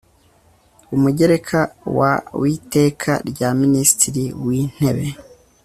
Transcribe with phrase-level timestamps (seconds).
[0.95, 1.59] umugereka
[1.97, 5.07] wa witeka rya minisitiri wintebe